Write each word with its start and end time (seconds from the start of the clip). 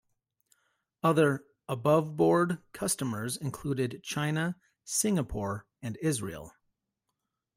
Other 1.03 1.45
"aboveboard" 1.69 2.63
customers 2.73 3.37
included 3.37 4.01
China, 4.03 4.57
Singapore 4.83 5.67
and 5.83 5.95
Israel. 6.01 6.53